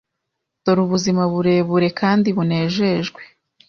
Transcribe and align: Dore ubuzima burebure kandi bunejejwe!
Dore 0.63 0.81
ubuzima 0.85 1.23
burebure 1.31 1.87
kandi 1.99 2.27
bunejejwe! 2.35 3.21